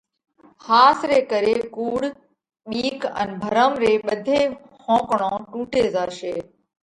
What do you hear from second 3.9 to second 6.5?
ٻڌي ۿونڪۯون ٽُوٽي زاشي۔